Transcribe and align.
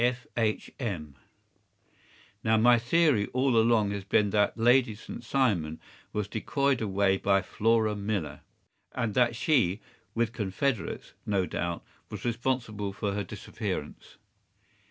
F. 0.03 0.25
H. 0.35 0.71
M.’ 0.79 1.15
Now 2.43 2.57
my 2.57 2.79
theory 2.79 3.27
all 3.33 3.55
along 3.55 3.91
has 3.91 4.03
been 4.03 4.31
that 4.31 4.57
Lady 4.57 4.95
St. 4.95 5.23
Simon 5.23 5.79
was 6.11 6.27
decoyed 6.27 6.81
away 6.81 7.17
by 7.17 7.43
Flora 7.43 7.95
Millar, 7.95 8.41
and 8.93 9.13
that 9.13 9.35
she, 9.35 9.79
with 10.15 10.33
confederates, 10.33 11.13
no 11.27 11.45
doubt, 11.45 11.83
was 12.09 12.25
responsible 12.25 12.93
for 12.93 13.13
her 13.13 13.23
disappearance. 13.23 14.17